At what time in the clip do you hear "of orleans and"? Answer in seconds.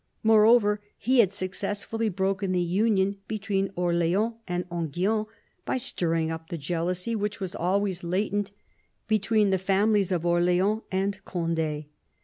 10.11-11.23